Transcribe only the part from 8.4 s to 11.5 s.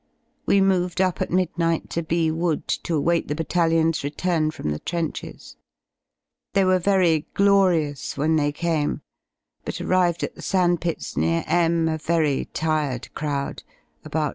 came, but arrived at the sand pits near